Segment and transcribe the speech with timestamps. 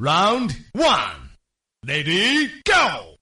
[0.00, 1.28] Round one,
[1.84, 3.16] lady, go.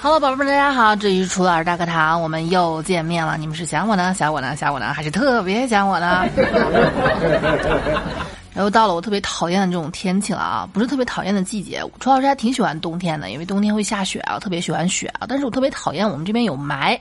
[0.00, 3.36] 哈喽，宝贝们，大家好，这里是楚老师大课堂，我们又见面了。
[3.36, 6.26] 你们是想我呢，想我呢，想我呢，还是特别想我呢？
[8.54, 11.82] 然后到了我特别讨厌的这种天气了啊，不是特别讨厌的季节。
[11.98, 15.26] 楚老师还挺喜欢冬天的，因为冬天会下雪啊，特别喜欢雪啊。
[15.28, 16.98] 但是我特别讨厌我们这边有霾。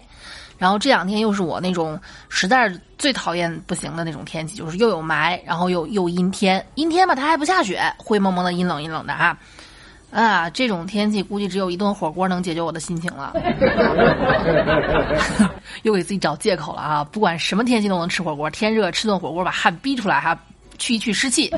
[0.57, 1.99] 然后这两天又是我那种
[2.29, 6.65] 实在是最讨厌不行的那种天气，就是又有霾，然后又又阴天。
[6.75, 9.37] 阴天吧，它还不下雪，灰蒙蒙的，阴冷阴冷的哈。
[10.11, 13.33] 啊，这种天气估计只有一顿火锅能解决我的心情了。
[15.81, 17.03] 又给自己找借口了啊！
[17.03, 20.37] 不管什么天气都能吃火锅，天热吃顿火锅把汗逼出来哈，
[20.83, 21.49] 去一去湿气。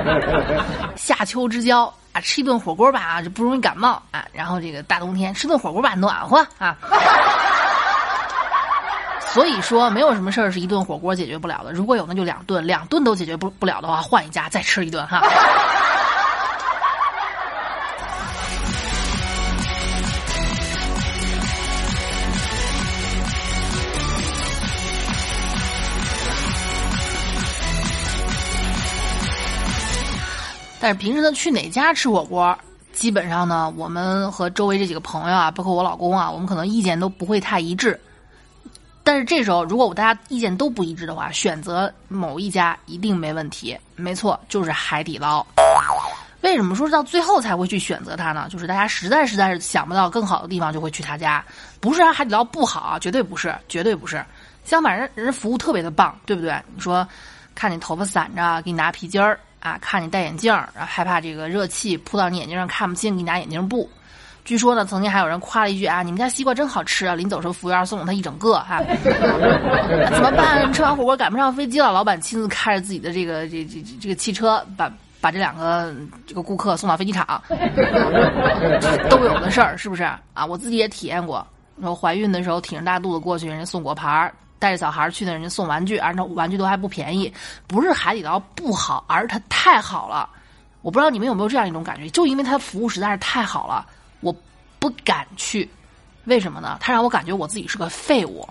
[0.94, 4.26] 夏秋之交啊，吃一顿火锅吧啊，就不容易感冒啊。
[4.30, 6.76] 然后这个大冬天吃顿火锅吧，暖和啊。
[9.32, 11.72] 所以说，没有什么事儿是一顿火锅解决不了的。
[11.72, 15.22] 如果有，那就两顿，两顿都解决不不了的话，换一家再吃一顿哈。
[30.84, 32.54] 但是平时呢，去哪家吃火锅，
[32.92, 37.98] 基本上呢，我们和周围这几个朋友啊，包括我老公啊，我们可能意见都不会太一致。
[39.02, 43.74] 但是这时候，如果我大家意见都不一致的话，选择某一家一定没问题。
[43.96, 45.42] 没错，就是海底捞。
[46.42, 48.46] 为什么说到最后才会去选择它呢？
[48.50, 51.42] 就是大家实在实在是想不到更好的地方，就会去他家。
[51.80, 54.22] 不是让海底捞不好，绝对不是，绝对不是。
[54.66, 56.62] 相反，人人服务特别的棒，对不对？
[56.74, 57.08] 你说，
[57.54, 59.40] 看你头发散着，给你拿皮筋儿。
[59.64, 63.88] 啊，看你戴眼镜儿，然后害怕这个热气扑到你眼睛上看不清，给你拿眼镜布。
[64.44, 68.82] 据说呢，曾经还有人夸了一句啊：“你们家西瓜真好吃啊！”临走时候，服务员送了他一整个哈。
[70.12, 70.70] 怎么办？
[70.70, 75.94] 吃完火锅赶不上飞机了，老板亲自开着自己的这个这这这个汽车，把把这两个
[76.26, 77.42] 这个顾客送到飞机场，
[79.08, 80.02] 都有的事儿，是不是
[80.34, 80.44] 啊？
[80.46, 81.46] 我自己也体验过，
[81.80, 84.34] 然后怀孕的时候挺着大肚子过去，人家送果盘儿。
[84.64, 87.30] 带着小孩去的人家送玩具，而且玩具都还不便宜。
[87.66, 90.26] 不是海底捞不好，而是它太好了。
[90.80, 93.84] 我不知道你们有没有这样一种感觉，就因为它服务实在是太好了，
[94.20, 94.34] 我
[94.78, 95.68] 不敢去。
[96.24, 96.78] 为什么呢？
[96.80, 98.48] 它让我感觉我自己是个废物。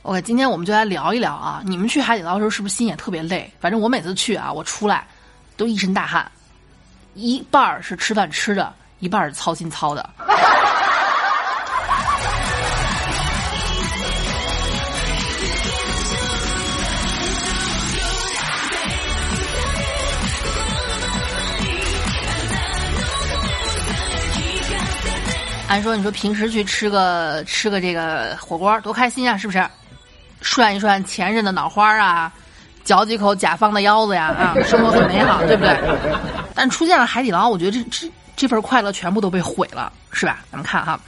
[0.00, 3.52] OK，今天我们就来聊一聊啊，你们去海底捞的时候是不是心也特别累？
[3.60, 5.06] 反正我每次去啊，我出来
[5.58, 6.32] 都一身大汗，
[7.12, 10.08] 一半儿是吃饭吃的，一半是操心操的。
[25.68, 29.64] 按说，你说平时去吃个吃个这个火锅多开心啊，是不是？
[30.40, 32.32] 涮一涮前任的脑花啊，
[32.84, 35.76] 嚼几口甲方的腰子呀，啊，生活很美好，对不对？
[36.54, 40.44] 但出现了海底捞，我觉得这这这份快乐全部都被毁了，是吧？
[40.52, 41.00] 咱们看哈，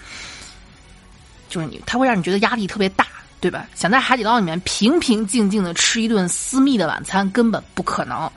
[1.49, 3.07] 就是你，它会让你觉得压力特别大，
[3.41, 3.67] 对吧？
[3.77, 8.29] 想在海底捞里面平平静静的吃一顿私密的晚餐，根本不可能。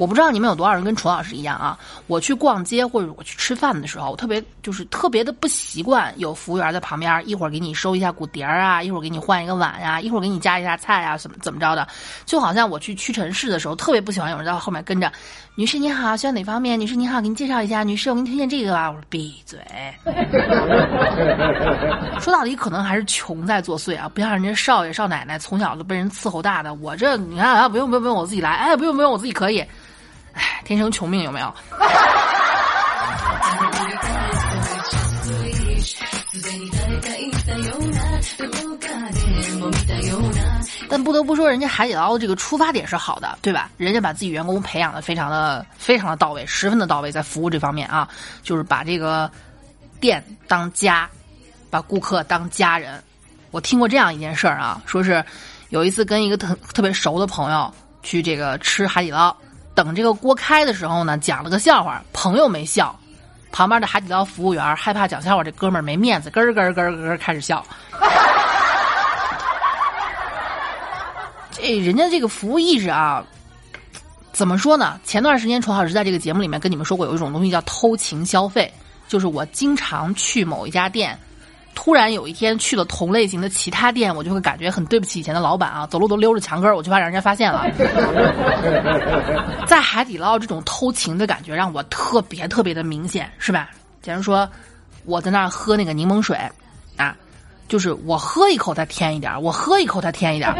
[0.00, 1.78] 我不知道你们有多少人跟楚老师一样啊！
[2.06, 11.86] 我去逛街或者我去吃饭的时候，我特别就是特别的不习惯有服务员在旁边，一会儿给你收一下骨碟儿啊，一会儿给你换一个碗呀，一会儿给你加一下菜啊，怎么怎么着的，
[12.24, 15.12] 就好像我去屈臣氏的时候，特别不喜欢有人在后面跟着。
[15.54, 16.80] 女士你好，需要哪方面？
[16.80, 17.82] 女士你好，给您介绍一下。
[17.82, 18.90] 女士，我给您推荐这个吧。
[18.90, 19.58] 我说闭嘴。
[22.18, 24.08] 说到底，可能还是穷在作祟啊！
[24.14, 28.52] 不像人家少爷少奶奶从小都被人伺候大的，我这你看啊，不用不用不用，我自己来。
[28.52, 29.62] 哎，不用不用，我自己可以。
[30.32, 31.54] 唉，天生穷命有没有？
[40.88, 43.70] 但不得不说，人家海底捞的这个出发点是好的，对吧？
[43.76, 48.08] 人家把自己员工培养的非常的、非常的到位，十分的到位，在服务这方面啊，
[48.42, 49.30] 就是把这个
[50.00, 51.08] 店当家，
[51.70, 53.00] 把顾客当家人。
[53.52, 55.24] 我听过这样一件事儿啊，说是
[55.68, 57.72] 有一次跟一个特特别熟的朋友
[58.02, 59.34] 去这个吃海底捞。
[59.82, 62.94] 等这个锅开的时候呢，讲了个笑话，朋友没笑，
[63.50, 67.64] 旁边的海底捞服务员害怕讲笑话，这哥们儿没面子，咯咯咯咯咯开始笑。
[71.50, 73.24] 这人家这个服务意识啊，
[74.32, 75.00] 怎么说呢？
[75.02, 78.70] 前段时间楚老师在这个节目里面跟你们说过，有一种东西叫偷情消费，
[79.08, 81.18] 就是我经常去某一家店。
[81.82, 87.64] 突然有一天去了同类型的其他店，我就会感觉很对不起以前的老板啊，走路都溜着墙根儿，我就怕让人家发现了。
[89.66, 93.70] 在海底捞这种偷情的感觉让我特别特别的明显，是吧？
[94.02, 94.46] 假如说
[95.06, 96.36] 我在那儿喝那个柠檬水，
[96.98, 97.16] 啊，
[97.66, 100.52] 就是我喝一口它添一点，我喝一口它添一点。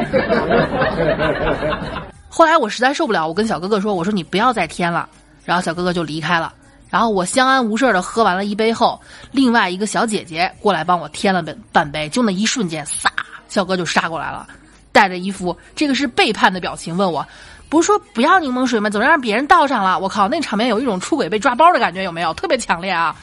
[2.31, 5.07] 后来我实在受不了，我跟小哥哥说：“我说你不要再添了。”
[5.45, 6.55] 然后小哥哥就离开了。
[6.91, 9.01] 然后我相安无事的喝完了一杯后，
[9.31, 12.09] 另外一个小姐姐过来帮我添了半半杯。
[12.09, 13.11] 就那一瞬间，撒，
[13.49, 14.47] 小哥就杀过来了，
[14.91, 17.25] 带着一副这个是背叛的表情，问我
[17.71, 18.91] ：“不是说不要柠檬水吗？
[18.91, 22.35] 怎么让别人倒上了？”我靠，那场面有一种出轨被抓包的感觉，有没有？
[22.35, 23.15] 特别强烈啊！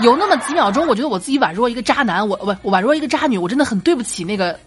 [0.00, 4.58] 有那么几秒钟，我觉得我自己宛若一个渣男，我不，宛若一个渣女，我真的很对不起那个。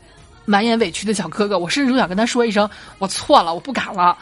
[0.48, 2.70] 满眼委屈的小哥哥，我甚至都想跟他说一声
[3.00, 4.16] ：“我错了，我不敢了。”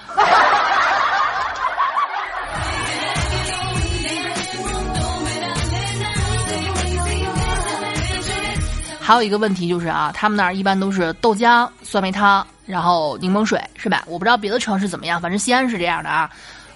[9.03, 14.01] 还有一个问题就是啊，他们那儿一般都是豆浆、酸梅汤，然后柠檬水，是吧？
[14.07, 16.29] 我不知道别的城市怎么样，反正西安是这样的啊。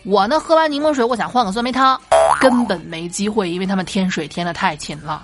[0.03, 1.97] 我呢，喝完柠檬水，我想换个酸梅汤，
[2.41, 5.23] 根本没机会，因为他们添水添的太勤了，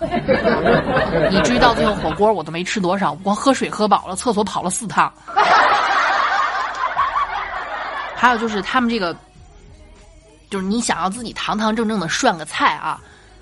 [1.30, 5.12] 以至于到最后火锅我都没吃多少，光喝水喝饱了，厕所跑了四趟。
[8.16, 9.14] 还有就是他们这个，
[10.50, 12.98] 就是你想要自己堂堂正正的涮个菜啊，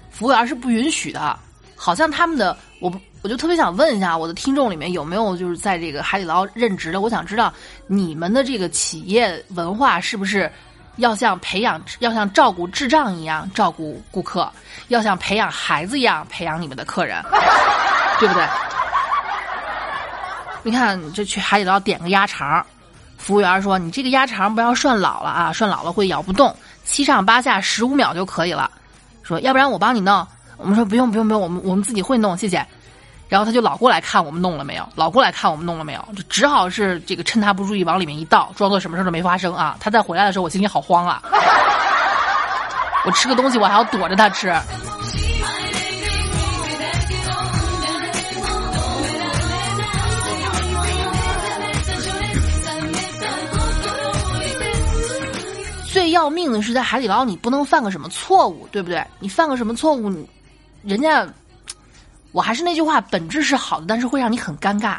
[0.09, 1.37] 服务员是不允许的。
[1.75, 7.53] 好像他们的，我不我就特别想问一下我的听众里面有没有就是在这个海底捞任职的，我想知道
[7.88, 10.51] 你们的这个企业文化是不是？
[10.97, 14.51] 要像培养，要像照顾智障一样照顾顾客，
[14.89, 17.23] 要像培养孩子一样培养你们的客人，
[18.19, 18.45] 对不对？
[20.63, 22.63] 你看，这去海底捞点个鸭肠，
[23.17, 26.53] 服务员说：“你这个鸭肠不要涮老了啊，涮老了会咬不动，
[26.83, 28.69] 七上八下十五秒就可以了。”
[29.24, 30.27] 说：“要不然我帮你弄。”
[30.57, 32.63] 我们说：“不用不用不用，我们我们自己会弄，谢谢。”
[33.31, 39.77] 然后他就老过来看我们弄了没有，老过来看我们弄了没有，就只好是这个趁他不注意往里面一倒，装作什么事都没发生啊。
[39.79, 41.23] 他再回来的时候，我心里好慌啊。
[43.05, 44.53] 我吃个东西，我还要躲着他吃。
[55.89, 59.01] 最要命的是在海底捞，你不能犯个什么错误，对不对？
[59.19, 60.27] 你犯个什么错误，你
[60.83, 61.25] 人家。
[62.31, 64.97] 我还是那句话，本质是好的，但是会让你很尴尬，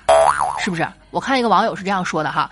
[0.59, 0.87] 是不是？
[1.11, 2.51] 我看一个网友是这样说的哈，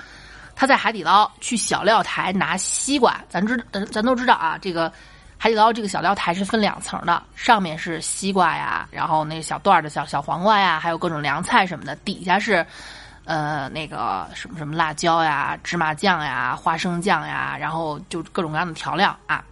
[0.56, 4.90] 他在海底捞去小料台拿西瓜，咱知咱咱都知道啊，这个
[5.36, 12.64] 海底捞这个小料台是分两层的，上面是西瓜呀，然后那个小段的小小黄瓜呀，还有各种凉菜什么的，底下是
[13.26, 19.44] 呃那个什么什么辣椒呀、芝麻酱呀、花生酱呀，然后就各种各样的调料啊。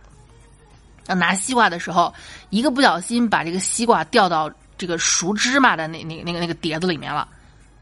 [1.06, 2.12] 要拿西瓜的时候，
[2.48, 4.50] 一个不小心把这个西瓜掉到。
[4.78, 7.28] 这个熟芝麻的那那那个那个碟子里面了，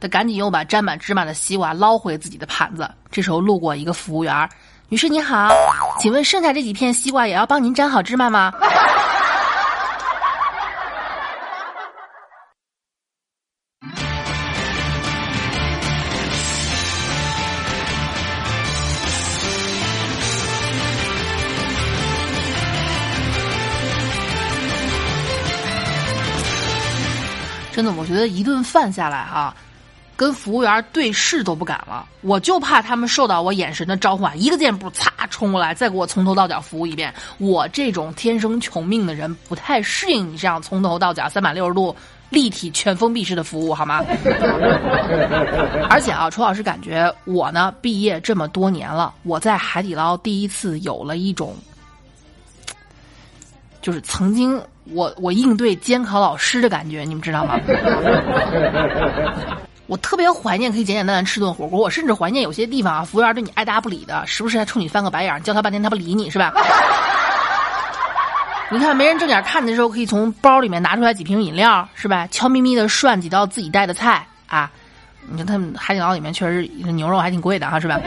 [0.00, 2.90] 他赶紧又把沾满芝麻的西瓜捞回自己的盘子。
[3.10, 4.48] 这时候路过一个服务员，
[4.88, 5.50] 女士您好，
[6.00, 8.52] 请问剩下这几片西瓜也要帮您沾好芝麻吗？
[27.76, 29.54] 真的，我觉得一顿饭下来哈，
[30.16, 32.06] 跟服务员对视都不敢了。
[32.22, 37.12] 我就怕他们受到我眼神的召唤，一个箭步擦冲过来，再给我从头到脚服务一遍。
[37.36, 41.94] 我这种天生穷命的人，不太适应你这样从头到脚三百六十度
[42.30, 44.02] 立体全封闭式的服务，好吗？
[45.90, 51.54] 而且啊，楚老师感觉我呢，毕业这么多年了，我在海底捞第一次有了一种，
[53.86, 54.60] 就是曾经。
[54.92, 57.58] 我我应对监考老师的感觉，你们知道吗？
[59.88, 66.52] 我特别怀念可以简简单单吃顿火锅，我甚至怀念有些地方啊，服务员对你爱答不理的，时不时还冲你翻个白眼，叫他半天他不理你，是吧？
[68.70, 72.28] 你看没人正眼看的时候，可以从包里面拿出来几瓶饮料，是吧？
[72.30, 74.70] 悄咪咪的涮几道自己带的菜啊。
[75.28, 78.00] 你看他们海底捞里面确实牛肉还挺贵的哈，是吧？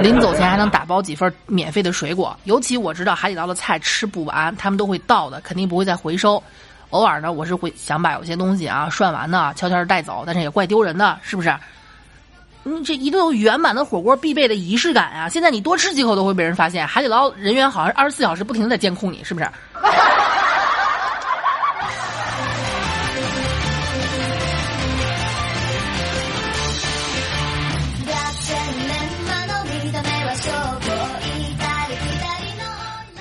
[0.00, 2.36] 临走前还能打包几份免费的水果。
[2.44, 6.42] 尤其我知道海底捞的菜吃不完，他们都会倒的，肯定不会再回收。
[6.90, 11.54] 偶尔呢，我是会想把有些东西啊涮完呢，悄悄带走，但是也怪丢人的，是不是？
[12.64, 15.28] 你这一顿圆满的火锅必备的仪式感啊！
[15.28, 16.86] 现在你多吃几口都会被人发现。
[16.86, 19.48] 海底捞人员好像二十四小时不停的在监控你，是不是？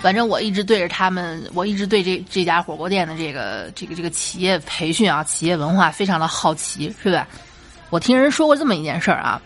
[0.08, 7.28] 反正我一直对着他们，我一直对这这家火锅店的这个这个这个企业培训啊，企业文化非常的好奇，是吧？
[7.90, 9.42] 我听人说过这么一件事儿啊，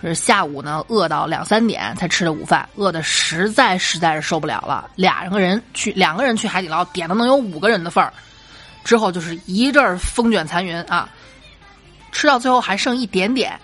[0.00, 8.10] 是下午呢饿到两三点才吃的午饭，饿的实在实在是受不了了，俩个人去两个人去海底捞点的能有五个人的份儿，
[8.84, 11.06] 之后就是一阵风卷残云啊，
[12.12, 13.60] 吃到最后还剩一点点，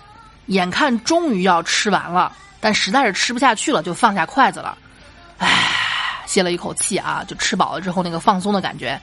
[0.48, 2.30] 眼看终于要吃完了，
[2.60, 4.76] 但实在是吃不下去了，就放下筷子了，
[5.38, 5.76] 唉。
[6.28, 9.00] 歇了一口气啊，就吃饱了之后那个放松的感觉。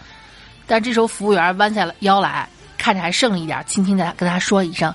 [0.67, 4.93] 但这时候服务员弯下了腰来，看着还剩了一点，轻轻的跟他说一声：“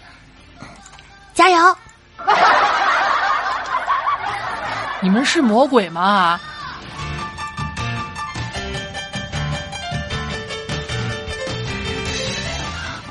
[1.35, 1.77] 加油！”
[5.03, 6.41] 你们是魔鬼吗？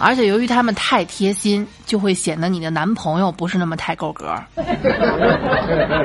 [0.02, 4.34] 而且由于他们太贴心，就会显得你的男朋友不是那么太够格。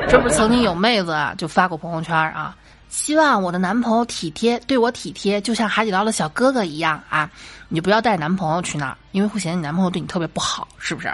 [0.09, 2.53] 这不是曾经有妹子啊，就发过朋友圈啊。
[2.89, 7.29] 希望我的男朋友体贴，对我体贴，就像海底捞的小哥哥一样啊！
[7.67, 11.13] 你不要带男朋友去那儿，因为会显得你男朋友对你特别不好，是不是？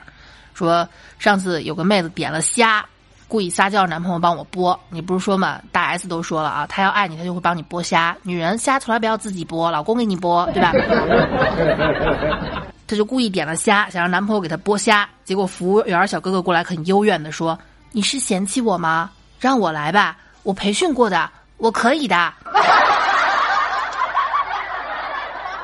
[0.54, 0.88] 说
[1.18, 2.86] 上次有个妹子点了虾，
[3.28, 4.78] 故意撒娇男朋友帮我剥。
[4.90, 5.60] 你不是说嘛？
[5.72, 8.16] 大 S 都说了啊，她要爱你，她就会帮你剥虾。
[8.22, 10.72] 女人虾从来不要自己剥，老公给你剥，对吧？
[12.86, 15.10] 她就故意点了虾，想让男朋友给她剥虾。
[15.24, 17.58] 结果服务员小哥哥过来很幽怨的说
[17.92, 19.10] ：“你是嫌弃我吗？
[19.40, 21.28] 让我来吧，我培训过的。”
[21.62, 22.34] 我可以的，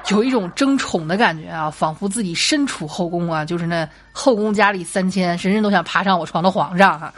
[0.10, 7.12] 有一种争宠的感觉啊，仿佛自己身处后宫啊，就是那后宫佳丽三千，人人都想爬上我床的皇上啊。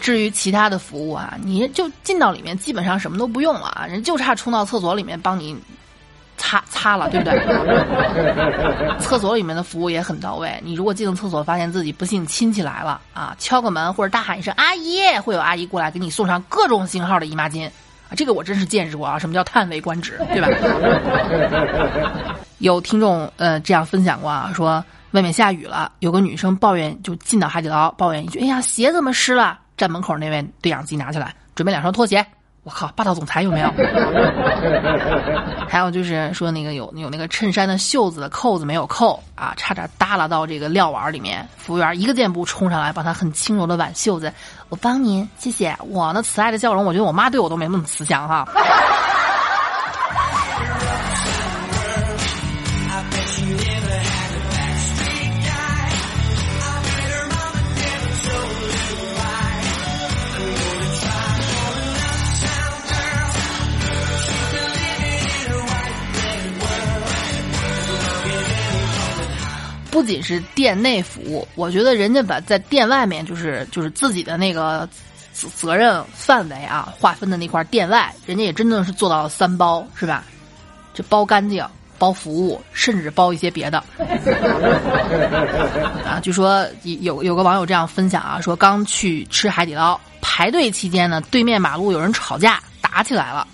[0.00, 5.56] 至于其他的服务啊，你就进到里面，基本上什么都不用了啊，人就差冲到厕所里面帮你
[6.36, 8.98] 擦 擦了，对不对？
[8.98, 10.58] 厕所里面的服务也很到位。
[10.64, 18.16] 你如果进了厕所，发现自己不幸亲戚来了啊，敲个门或者大喊一声“阿姨”，会有阿姨过来给你送上各种型号的姨妈巾啊。
[18.16, 20.48] 这个我真是见识过啊，什么叫叹为观止，对吧？
[22.58, 32.22] 有听众呃这样分享过啊，说外面下雨了，有个女生抱怨就进到海底捞抱怨一句：“哎呀，鞋怎么湿了？”站门口那位对讲机拿起来，准备两双拖鞋。
[32.64, 33.72] 我靠，霸道总裁有没有？
[35.66, 41.48] 还有就是说那个有有那个衬衫的袖子的扣子没有扣啊，差点耷拉到这个料碗里面。
[41.56, 44.30] 服务员一个箭步冲上来，帮他很轻柔的挽袖子。
[44.68, 45.74] 我帮您，谢谢。
[45.88, 48.46] 我，那慈爱的笑容，我觉得我妈对我都没那么慈祥哈。
[70.00, 74.88] 不仅是店内服务，我觉得人家把在店外面就是就是自己的那个
[75.34, 80.24] 责任范围啊划分的那块店外，人家也真的是做到了三包，是吧？
[80.94, 81.62] 这包干净，
[81.98, 83.84] 包服务，甚至包一些别的。
[86.08, 93.46] 啊，据说有有个网友这样分享啊，说刚去吃海底捞，排队期间呢，对面马路有人吵架打起来了，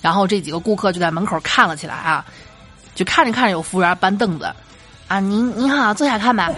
[0.00, 2.24] 然后这几个顾客就在门口看了起来啊，
[2.94, 4.50] 就看着看着有服务员搬凳子。
[5.10, 6.48] 啊，您您好，坐下看吧。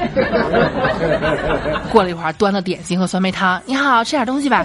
[1.90, 3.58] 过了一会儿，端了点心和酸梅汤。
[3.64, 4.62] 你好，吃点东西吧。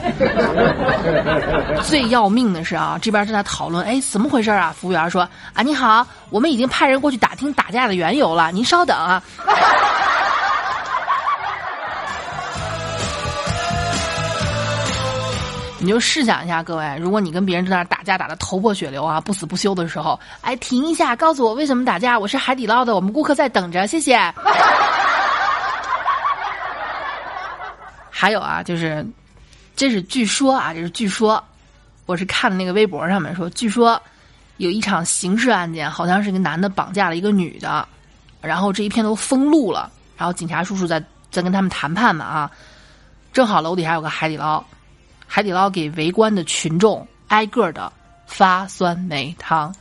[1.84, 4.76] 最要命的是啊，这边正在讨论，哎，怎么回事啊？
[4.78, 5.22] 服务员说，
[5.54, 9.24] 啊，你好，我们已经派人过去打听打架的缘由了，您稍等啊。
[15.80, 22.18] 你就试想一下，各位，如果你跟别人在那打架打的头破血流啊，不死不休的时候，哎，停一下，告诉我为什么打架？
[22.18, 24.18] 我是海底捞的，我们顾客在等着，谢谢。
[28.10, 29.06] 还有啊，就是，
[29.76, 31.44] 这是据说啊，这是据说，
[32.08, 34.02] 我是看的那个微博上面说，据说
[34.58, 37.88] 有一场刑事案件，好像是一个男的绑架了一个女的，
[38.42, 42.50] 然后这一片都封路了，然后警察叔叔在在跟他们谈判呢啊，
[43.32, 44.64] 正好楼底下有个海底捞。
[45.28, 47.92] 海底捞给围观的群众挨个的
[48.26, 49.74] 发酸梅汤。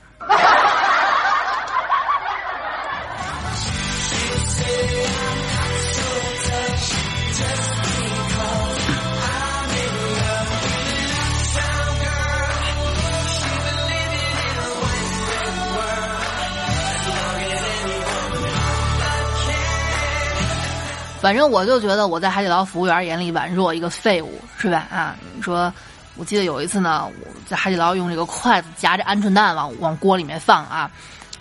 [21.27, 24.87] 反正我就觉得我在海底捞服务员眼里宛若一个废物，是吧？
[24.93, 25.75] 啊，你说
[26.15, 30.89] 我记得有一次呢，我在海底捞用这个筷子夹着鹌鹑蛋往往锅里面放啊，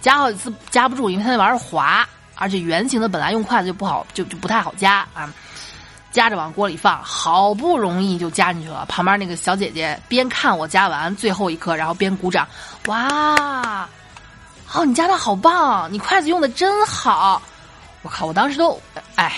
[0.02, 5.32] 夹好几次夹不住，因为它那玩意儿滑，而且圆形的本来用筷子就不好，就就不太好夹啊。
[6.12, 8.88] 夹着往锅里放，好不容易就夹进去了。
[8.88, 12.48] 旁边那个小姐姐边看我夹完最后一颗，然后边鼓掌。
[12.88, 13.88] 哇，
[14.74, 17.40] 哦，你夹的好棒，你筷子用的真好。
[18.06, 18.80] 我靠，我当时都，
[19.16, 19.34] 哎。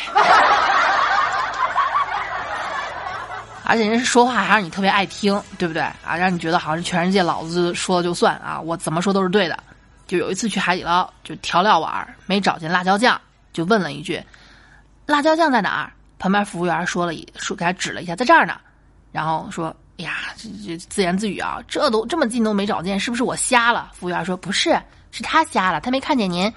[3.64, 6.18] 而且人家说话还让你特别爱听，对不对啊？
[6.18, 9.58] 让你觉得好像全世界老子说了就算啊，我怎么说都是对的。
[10.06, 13.20] 就有一次去海底捞，就调料碗没找见辣椒酱，
[13.54, 14.22] 就问了一句
[15.08, 18.58] ：“辣椒酱在哪儿？”旁边服务员说了一说，给他指了一下，在这儿呢。
[19.14, 24.78] 然后说：“哎呀，这这自言自语啊，这都这么近都没找见，是不是我瞎了？”服务员说：“不是，
[25.12, 26.52] 是他瞎了，他没看见您。”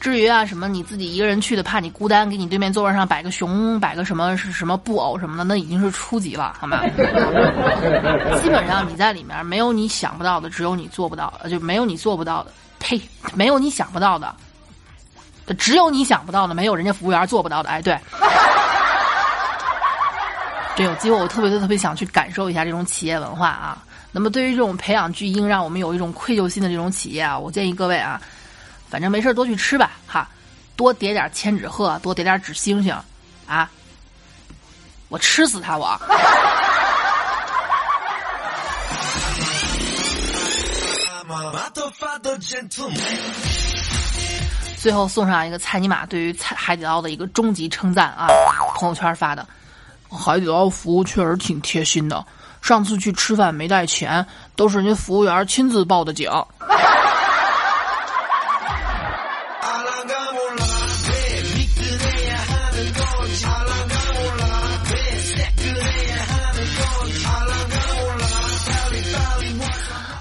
[0.00, 6.80] 至于啊，什么你自己一个人去的，怕你孤单，给你对面座位上摆个熊，摆个什么是什么布偶什么的，那已经是初级了，好吗？
[8.40, 12.98] 基本上你在里面没有你想不到的，只有你做不到，就没有你做不到的，呸，
[13.34, 14.34] 没有你想不到的，
[15.58, 17.68] 只有你想不到的，没有人家服务员做不到的。
[17.68, 17.98] 哎，对，
[20.76, 23.84] 这有机会我特别特别想去感受一下这种企业文化啊。
[24.12, 28.18] 那么对于这种培养巨婴，让我们有一种愧疚心的这种企业啊，我建议各位啊。
[28.90, 30.28] 反正没事多去吃吧，哈，
[30.74, 32.92] 多叠点千纸鹤，多叠点纸星星，
[33.46, 33.70] 啊，
[35.08, 35.96] 我吃死他我。
[44.76, 48.26] 最后送上一个蔡尼玛对于海海底捞的一个终极称赞啊，
[48.74, 49.46] 朋友圈发的，
[50.08, 52.26] 海底捞服务确实挺贴心的，
[52.60, 56.28] 上次去吃饭没带钱，都是人家服务员亲自报的警。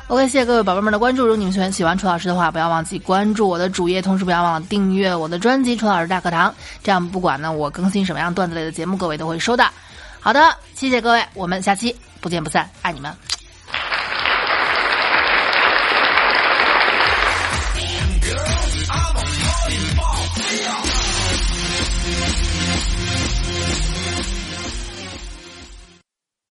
[0.09, 1.21] OK，谢谢各位宝贝们的关注。
[1.21, 6.49] 如果你们喜欢喜欢楚老师的话，不要忘记关注我的主页，同时不要忘了订阅我的专辑《楚老师大课堂》，
[6.83, 9.69] 这样不管呢我更新什么样段子类的节目，各位都会收到。
[10.19, 13.28] 好的，谢谢各位，我们下期不见不散，爱你们。